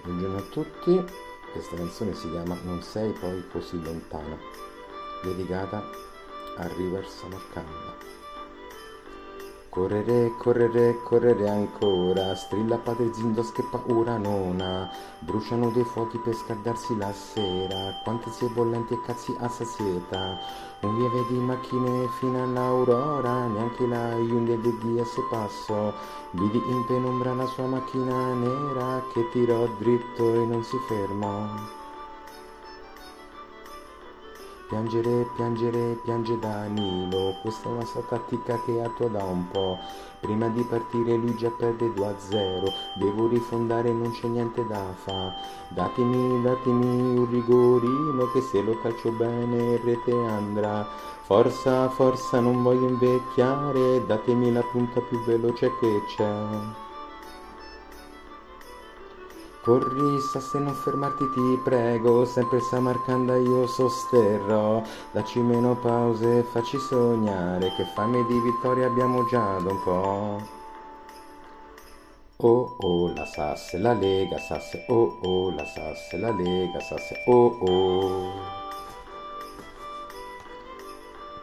[0.00, 1.04] Buongiorno a tutti,
[1.52, 4.38] questa canzone si chiama Non sei poi così lontana,
[5.22, 5.82] dedicata
[6.56, 7.96] a River Samarcanda.
[9.70, 16.34] Correre, correre, correre ancora, strilla padre Zindos che paura non ha, bruciano dei fuochi per
[16.34, 20.38] scaldarsi la sera, quanti si bollenti e cazzi a sazietà,
[20.80, 25.92] un lieve di macchine fino all'aurora, neanche la Hyundai del DS passo,
[26.30, 31.77] vidi in penombra la sua macchina nera che tirò dritto e non si fermò.
[34.68, 39.78] Piangere, piangere, piange Danilo, questa è una sua tattica che attua da un po'.
[40.20, 44.84] Prima di partire lui già perde 2 a 0, devo rifondare non c'è niente da
[44.92, 45.34] fa.
[45.68, 50.86] Datemi, datemi un rigorino che se lo calcio bene rete andrà.
[51.22, 56.87] Forza, forza, non voglio invecchiare, datemi la punta più veloce che c'è.
[59.68, 67.74] Corri, se non fermarti ti prego, sempre Samarcanda io sosterrò, dacci meno pause, facci sognare,
[67.76, 70.48] che fame di vittoria abbiamo già da un po'.
[72.36, 77.58] Oh oh la Sasse, la Lega Sasse, oh oh la Sasse, la Lega Sasse, oh
[77.60, 78.32] oh.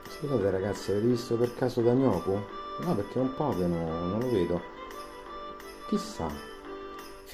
[0.09, 2.39] Scusate ragazzi, avete visto per caso Dagnoku?
[2.79, 4.61] No, perché è un po' che no, non lo vedo.
[5.89, 6.54] Chissà.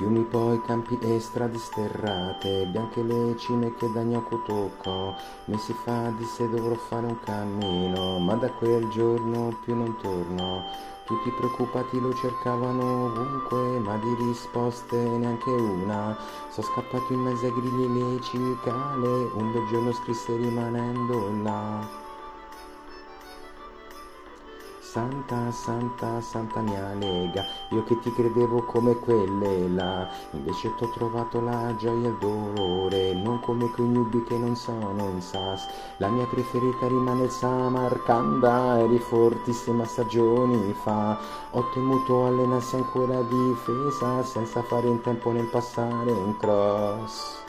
[0.02, 5.14] Fiumi poi, campi e strade sterrate, bianche le cime che da gnocco tocco.
[5.46, 10.64] Mesi fa disse dovrò fare un cammino, ma da quel giorno più non torno.
[11.06, 16.18] Tutti preoccupati lo cercavano ovunque, ma di risposte neanche una.
[16.50, 21.88] Sono scappato in mezzo ai grilli e le cicale, un bel giorno scrisse rimanendo là.
[24.92, 31.40] Santa, santa, santa mia lega, io che ti credevo come quelle là, invece t'ho trovato
[31.40, 35.66] la gioia e il dolore, non come quei nubi che non sono in sas.
[35.96, 41.18] La mia preferita rimane il Samarcanda, eri fortissima stagioni fa,
[41.52, 47.40] ho temuto allenarsi ancora difesa, senza fare in tempo nel passare in cross.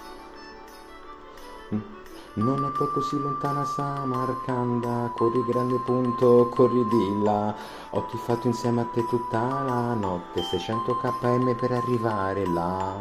[2.35, 7.55] Non è poi così lontana Samarcanda, corri grande punto, corri di là.
[7.91, 12.95] Ho tifato insieme a te tutta la notte, 600 km per arrivare là.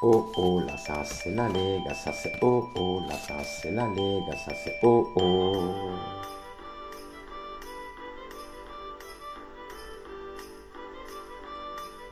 [0.00, 5.10] Oh oh la Sasse, la Lega Sasse, oh oh la Sasse, la Lega Sasse, oh
[5.14, 5.84] oh.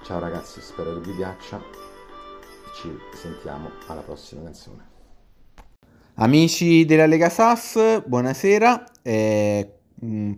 [0.02, 1.60] Ciao ragazzi, spero che vi piaccia
[2.76, 4.94] ci sentiamo alla prossima canzone.
[6.16, 9.78] Amici della Lega SAS, buonasera, eh,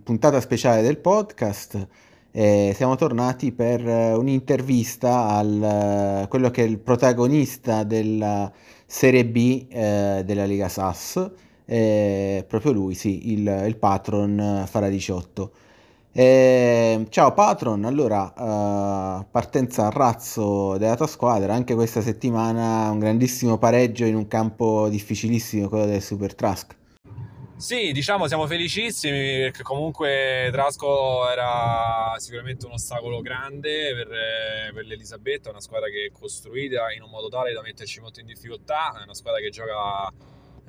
[0.01, 1.87] puntata speciale del podcast.
[2.31, 8.49] Eh, siamo tornati per un'intervista a quello che è il protagonista della
[8.85, 11.29] Serie B eh, della Lega SAS,
[11.65, 15.51] proprio lui, sì, il, il patron Fara 18.
[16.11, 22.97] Eh, ciao Patron, allora uh, partenza a razzo della tua squadra, anche questa settimana un
[22.97, 26.75] grandissimo pareggio in un campo difficilissimo, quello del Super Trask.
[27.57, 34.07] Sì, diciamo siamo felicissimi perché comunque Trasco era sicuramente un ostacolo grande per,
[34.73, 38.25] per l'Elisabetta, una squadra che è costruita in un modo tale da metterci molto in
[38.25, 40.11] difficoltà, è una squadra che gioca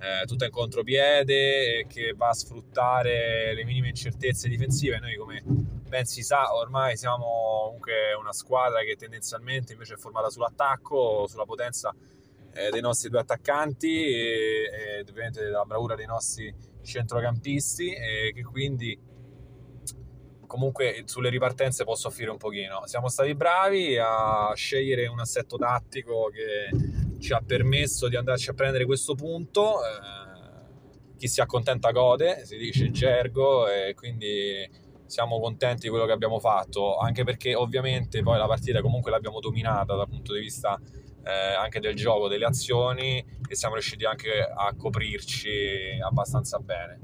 [0.01, 4.99] eh, tutta in contropiede che va a sfruttare le minime incertezze difensive.
[4.99, 10.31] Noi, come ben si sa, ormai siamo comunque una squadra che tendenzialmente invece è formata
[10.31, 11.95] sull'attacco, sulla potenza
[12.53, 18.43] eh, dei nostri due attaccanti e, e ovviamente della bravura dei nostri centrocampisti e che
[18.43, 18.99] quindi
[20.47, 22.87] comunque sulle ripartenze può soffrire un pochino.
[22.87, 26.71] Siamo stati bravi a scegliere un assetto tattico che
[27.21, 29.79] ci ha permesso di andarci a prendere questo punto.
[29.85, 30.29] Eh,
[31.17, 36.13] chi si accontenta gode, si dice in gergo, e quindi siamo contenti di quello che
[36.13, 40.81] abbiamo fatto, anche perché ovviamente poi la partita comunque l'abbiamo dominata dal punto di vista
[41.25, 46.99] eh, anche del gioco, delle azioni e siamo riusciti anche a coprirci abbastanza bene.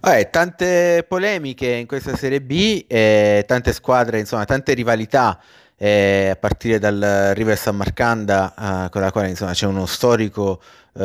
[0.00, 5.42] Vabbè, tante polemiche in questa Serie B, eh, tante squadre, insomma, tante rivalità
[5.76, 10.60] eh, a partire dal River San Marcanda, eh, con la quale insomma, c'è uno storico,
[10.96, 11.02] eh,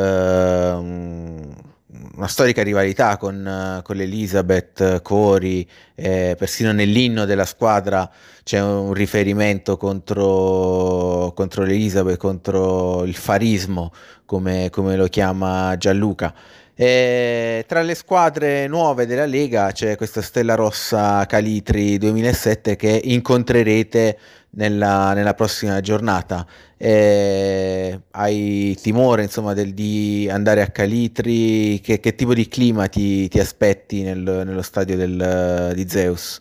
[2.14, 8.08] una storica rivalità con, con l'Elizabeth, Cori, persino nell'inno della squadra
[8.50, 13.92] c'è un riferimento contro, contro l'Elizabeth, contro il farismo,
[14.24, 16.34] come, come lo chiama Gianluca.
[16.74, 24.18] E tra le squadre nuove della Lega c'è questa Stella Rossa Calitri 2007 che incontrerete
[24.50, 26.46] nella, nella prossima giornata.
[26.76, 31.80] E hai timore insomma del, di andare a Calitri?
[31.80, 36.40] Che, che tipo di clima ti, ti aspetti nel, nello stadio del, di Zeus?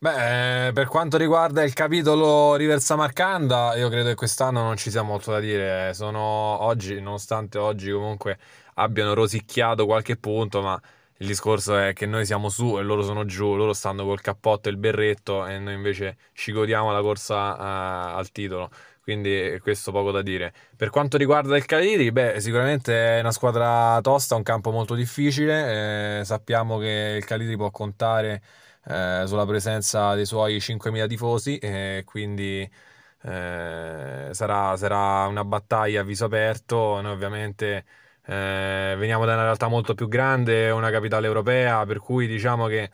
[0.00, 5.02] Beh, per quanto riguarda il capitolo River Samarcanda, io credo che quest'anno non ci sia
[5.02, 5.92] molto da dire.
[5.92, 8.38] Sono oggi, nonostante oggi comunque
[8.74, 10.80] abbiano rosicchiato qualche punto, ma
[11.18, 14.68] il discorso è che noi siamo su e loro sono giù, loro stanno col cappotto
[14.68, 18.70] e il berretto e noi invece ci godiamo la corsa uh, al titolo.
[19.02, 20.52] Quindi questo poco da dire.
[20.76, 26.20] Per quanto riguarda il Cagliari, beh, sicuramente è una squadra tosta, un campo molto difficile.
[26.20, 28.42] Eh, sappiamo che il Cagliari può contare
[28.84, 32.60] eh, sulla presenza dei suoi 5.000 tifosi e quindi
[33.22, 37.00] eh, sarà, sarà, una battaglia a viso aperto.
[37.00, 37.84] Noi ovviamente
[38.28, 42.90] eh, veniamo da una realtà molto più grande, una capitale europea, per cui diciamo che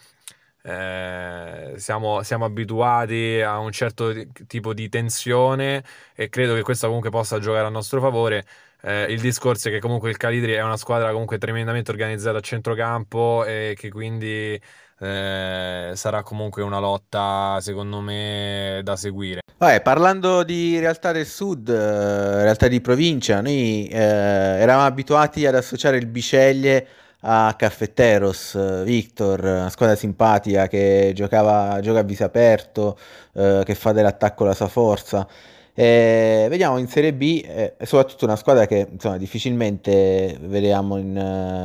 [0.63, 4.13] eh, siamo, siamo, abituati a un certo
[4.47, 5.85] tipo di tensione
[6.15, 8.45] e credo che questo comunque possa giocare a nostro favore.
[8.81, 12.41] Eh, il discorso è che comunque il Calidri è una squadra comunque tremendamente organizzata a
[12.41, 14.61] centrocampo e che quindi
[14.99, 19.41] eh, sarà comunque una lotta secondo me da seguire.
[19.57, 25.55] Vabbè, parlando di realtà del sud, eh, realtà di provincia, noi eh, eravamo abituati ad
[25.55, 26.87] associare il Biceglie
[27.21, 32.99] a Caffetteros, eh, Victor, una squadra simpatica che giocava, gioca a viso aperto,
[33.33, 35.27] eh, che fa dell'attacco la sua forza.
[35.73, 41.17] E vediamo in Serie B, eh, soprattutto una squadra che insomma, difficilmente vediamo in,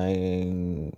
[0.08, 0.90] in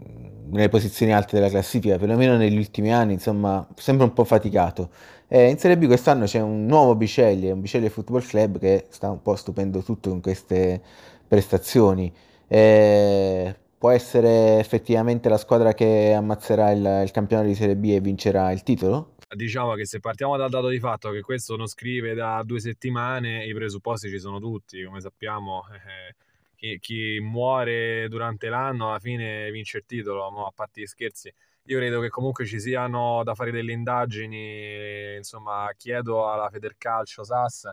[0.51, 4.89] nelle posizioni alte della classifica, perlomeno negli ultimi anni, insomma, sempre un po' faticato.
[5.27, 9.09] E in Serie B quest'anno c'è un nuovo Biceglie, un Biceglie Football Club che sta
[9.09, 10.81] un po' stupendo tutto con queste
[11.27, 12.11] prestazioni.
[12.47, 18.01] E può essere effettivamente la squadra che ammazzerà il, il campionato di Serie B e
[18.01, 19.13] vincerà il titolo?
[19.33, 23.45] Diciamo che se partiamo dal dato di fatto che questo non scrive da due settimane,
[23.45, 25.63] i presupposti ci sono tutti, come sappiamo.
[25.71, 26.15] Eh,
[26.61, 30.45] chi, chi, muore durante l'anno alla fine vince il titolo, no?
[30.45, 31.33] a parte gli scherzi.
[31.65, 37.69] Io credo che comunque ci siano da fare delle indagini, insomma chiedo alla Federcalcio SAS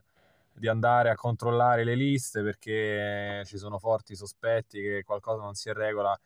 [0.53, 5.73] di andare a controllare le liste perché ci sono forti sospetti che qualcosa non si
[5.73, 6.19] regola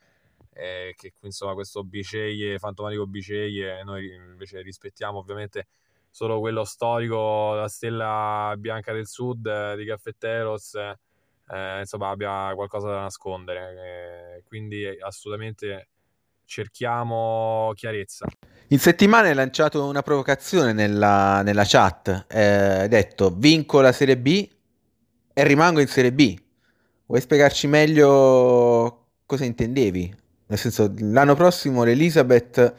[0.53, 5.69] e che insomma questo Biceglie, fantomatico Biceglie, noi invece rispettiamo ovviamente
[6.11, 10.77] solo quello storico, la stella bianca del sud di Caffetteros
[11.49, 14.37] eh, insomma abbia qualcosa da nascondere.
[14.39, 15.89] Eh, quindi assolutamente
[16.45, 18.27] cerchiamo chiarezza.
[18.69, 24.49] In settimana hai lanciato una provocazione nella, nella chat, eh, detto vinco la Serie B
[25.33, 26.39] e rimango in Serie B.
[27.07, 30.15] Vuoi spiegarci meglio cosa intendevi?
[30.47, 32.75] Nel senso, l'anno prossimo l'Elizabeth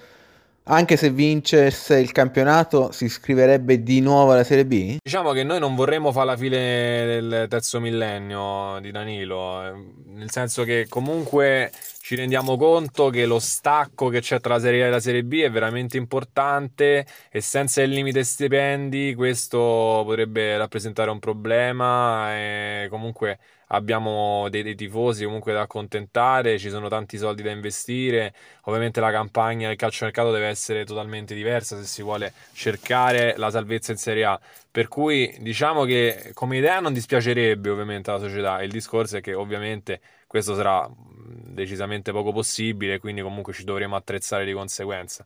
[0.65, 4.98] anche se vincesse il campionato, si iscriverebbe di nuovo alla Serie B?
[5.04, 9.62] Diciamo che noi non vorremmo fare la fine del terzo millennio di Danilo,
[10.07, 11.71] nel senso che comunque
[12.03, 15.23] ci rendiamo conto che lo stacco che c'è tra la Serie A e la Serie
[15.23, 22.35] B è veramente importante e senza il limite stipendi questo potrebbe rappresentare un problema.
[22.35, 28.33] E comunque abbiamo dei, dei, tifosi comunque da accontentare, ci sono tanti soldi da investire,
[28.63, 33.94] ovviamente la campagna del calciomercato deve essere totalmente diversa se si vuole cercare la salvezza
[33.94, 34.39] in Serie A,
[34.69, 39.33] per cui diciamo che come idea non dispiacerebbe ovviamente alla società, il discorso è che
[39.33, 40.01] ovviamente
[40.34, 45.24] questo sarà decisamente poco possibile, quindi comunque ci dovremo attrezzare di conseguenza.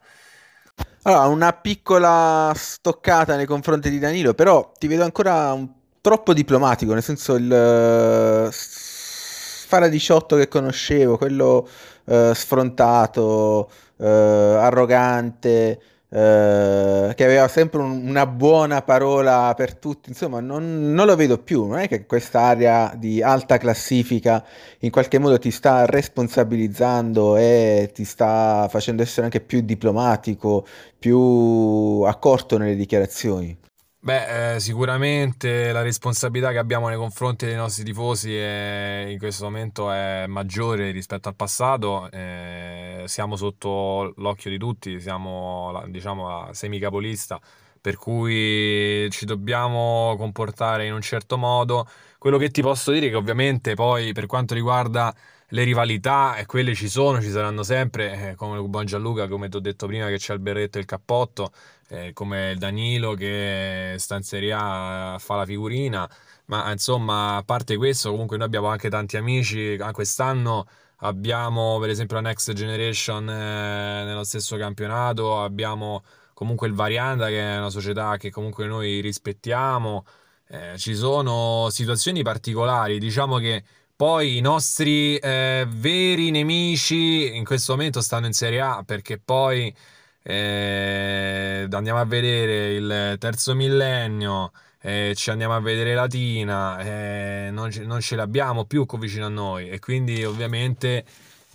[1.04, 5.70] Allora, una piccola stoccata nei confronti di Danilo, però ti vedo ancora un,
[6.02, 11.70] troppo diplomatico, nel senso il uh, Sfara 18 che conoscevo, quello
[12.04, 20.40] uh, sfrontato, uh, arrogante, eh, che aveva sempre un, una buona parola per tutti, insomma
[20.40, 24.44] non, non, lo vedo più, non è che quest'area di alta classifica
[24.80, 30.66] in qualche modo ti sta responsabilizzando e ti sta facendo essere anche più diplomatico,
[30.98, 33.58] più accorto nelle dichiarazioni.
[34.00, 39.44] Beh, eh, sicuramente la responsabilità che abbiamo nei confronti dei nostri tifosi è, in questo
[39.46, 42.10] momento è maggiore rispetto al passato.
[42.12, 47.40] Eh, siamo sotto l'occhio di tutti, siamo la, diciamo la semicapolista,
[47.88, 51.88] per cui ci dobbiamo comportare in un certo modo.
[52.18, 55.16] Quello che ti posso dire è che ovviamente poi per quanto riguarda
[55.52, 59.48] le rivalità, e quelle ci sono, ci saranno sempre, eh, come il buon Gianluca, come
[59.48, 61.54] ti ho detto prima, che c'è il berretto e il cappotto,
[61.88, 66.10] eh, come il Danilo che sta in Serie A, fa la figurina,
[66.48, 70.68] ma insomma, a parte questo, comunque noi abbiamo anche tanti amici, quest'anno
[70.98, 76.04] abbiamo per esempio la Next Generation eh, nello stesso campionato, abbiamo
[76.38, 80.06] comunque il Varianda che è una società che comunque noi rispettiamo,
[80.50, 83.64] eh, ci sono situazioni particolari, diciamo che
[83.96, 89.76] poi i nostri eh, veri nemici in questo momento stanno in Serie A perché poi
[90.22, 94.52] eh, andiamo a vedere il terzo millennio,
[94.82, 99.70] eh, ci andiamo a vedere Latina, eh, non, non, ce l'abbiamo più vicino a noi
[99.70, 101.04] e quindi ovviamente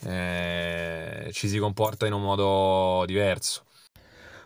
[0.00, 3.62] eh, ci si comporta in un modo diverso.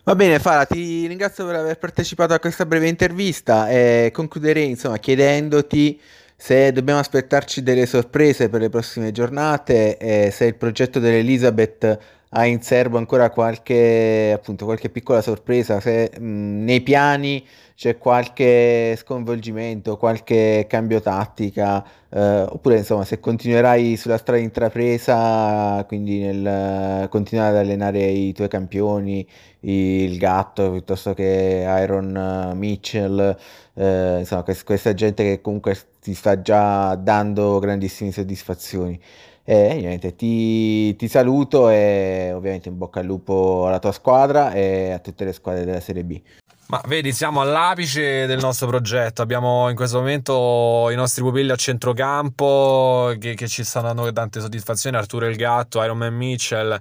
[0.06, 4.98] Va bene, Fara, ti ringrazio per aver partecipato a questa breve intervista e concluderei insomma
[4.98, 6.00] chiedendoti
[6.36, 11.98] se dobbiamo aspettarci delle sorprese per le prossime giornate e se il progetto dell'Elizabeth
[12.30, 18.96] ha in serbo ancora qualche, appunto, qualche piccola sorpresa, se mh, nei piani c'è qualche
[18.96, 27.50] sconvolgimento, qualche cambio tattica, eh, oppure insomma se continuerai sulla strada intrapresa, quindi nel continuare
[27.50, 29.26] ad allenare i tuoi campioni,
[29.60, 33.36] il gatto piuttosto che Iron Mitchell,
[33.74, 38.98] eh, insomma questa gente che comunque ti sta già dando grandissime soddisfazioni.
[39.48, 44.90] E niente, ti, ti, saluto e ovviamente in bocca al lupo alla tua squadra e
[44.90, 46.20] a tutte le squadre della Serie B.
[46.66, 49.22] Ma vedi, siamo all'apice del nostro progetto.
[49.22, 54.40] Abbiamo in questo momento i nostri pupilli a centrocampo che, che ci stanno dando tante
[54.40, 54.96] soddisfazioni.
[54.96, 56.76] Arturo il Gatto, Iron Man Mitchell.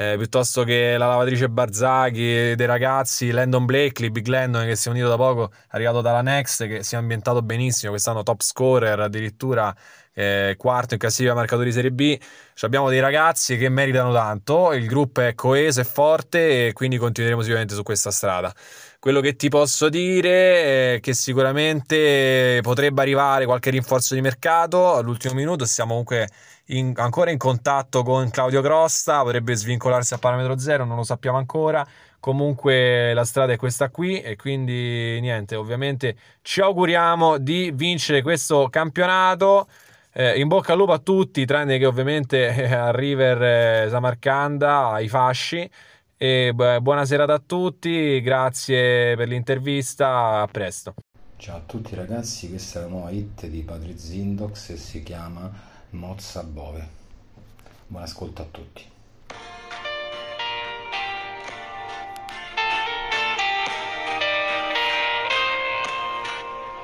[0.00, 4.90] Eh, piuttosto che la lavatrice Barzaghi dei ragazzi, Landon Blakely, Big Landon che si è
[4.90, 9.76] unito da poco, arrivato dalla Next, che si è ambientato benissimo, quest'anno top scorer, addirittura
[10.14, 12.18] eh, quarto in classifica marcatori Serie B.
[12.18, 16.96] Cioè abbiamo dei ragazzi che meritano tanto, il gruppo è coeso e forte e quindi
[16.96, 18.54] continueremo sicuramente su questa strada.
[18.98, 25.34] Quello che ti posso dire è che sicuramente potrebbe arrivare qualche rinforzo di mercato all'ultimo
[25.34, 26.28] minuto, siamo comunque
[26.70, 31.38] in, ancora in contatto con Claudio Crosta, potrebbe svincolarsi a parametro zero, non lo sappiamo
[31.38, 31.86] ancora.
[32.18, 38.68] Comunque la strada è questa qui e quindi niente, ovviamente ci auguriamo di vincere questo
[38.68, 39.68] campionato.
[40.12, 45.08] Eh, in bocca al lupo a tutti, tranne che ovviamente a River eh, Samarcanda, ai
[45.08, 45.68] fasci.
[46.16, 50.94] E beh, buona serata a tutti, grazie per l'intervista, a presto.
[51.36, 55.50] Ciao a tutti ragazzi, questa è la nuova hit di Padre Zindox e si chiama
[55.92, 56.88] Mozza Bove.
[57.88, 58.84] Buon ascolto a tutti.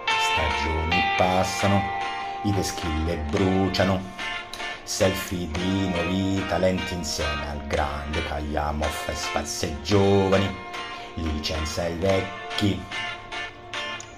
[0.09, 1.81] Stagioni passano,
[2.43, 4.03] i teschille bruciano
[4.83, 10.53] selfie di nuovi talenti insieme al grande Cagliamoff spazza i giovani,
[11.15, 12.83] licenzia i vecchi,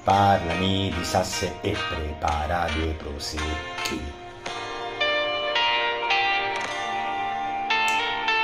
[0.03, 4.27] parlami di sasse e prepara due prosecchi.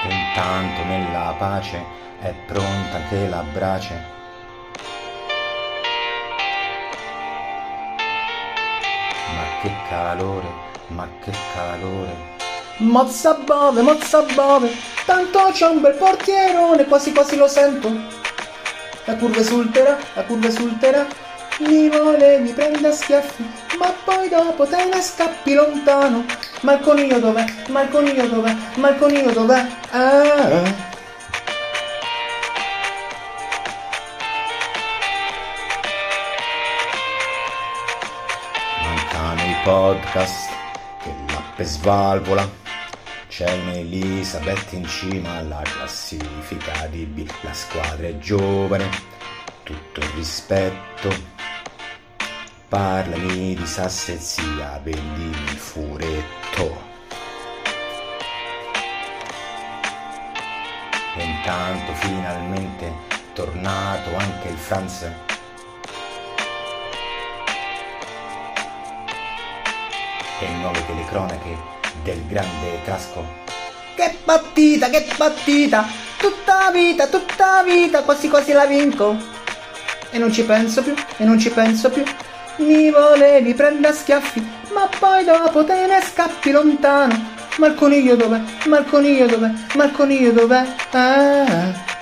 [0.07, 1.85] E intanto nella pace
[2.21, 4.13] è pronta anche la brace.
[9.35, 10.65] Ma che calore!
[10.89, 12.33] ma che calore.
[12.79, 14.71] Mozza bove, mozza bove,
[15.05, 17.91] tanto c'è un bel portierone, quasi quasi lo sento.
[19.05, 21.07] La curva esultera, la curva esultera,
[21.61, 23.45] mi vuole, mi prende a schiaffi,
[23.79, 26.25] ma poi dopo te ne scappi lontano.
[26.61, 27.45] Ma il coniglio dov'è?
[27.69, 28.55] Ma il coniglio dov'è?
[28.77, 29.67] Ma il coniglio dov'è?
[29.91, 30.93] Ah.
[38.83, 40.53] Mancano i podcast
[41.57, 42.63] per svalvola.
[43.29, 48.89] C'è un'Elisabeth in cima alla classifica di B, la squadra è giovane,
[49.65, 51.44] tutto il rispetto.
[52.75, 56.77] Parlami di sassezia, vendimi il furetto.
[61.17, 62.93] E intanto finalmente
[63.33, 65.03] tornato anche il Franz
[70.41, 71.57] e nuove telecronache
[72.03, 73.25] del grande casco.
[73.95, 75.87] Che partita, che partita!
[76.19, 79.17] Tutta vita, tutta vita, quasi quasi la vinco.
[80.11, 82.03] E non ci penso più, e non ci penso più.
[82.57, 84.41] Mi volevi prendere a schiaffi,
[84.73, 87.33] ma poi dopo te ne scappi lontano.
[87.59, 88.41] Ma il coniglio dov'è?
[88.67, 89.51] Ma il coniglio dov'è?
[89.75, 90.65] Ma il coniglio dov'è?
[90.93, 91.94] Ah.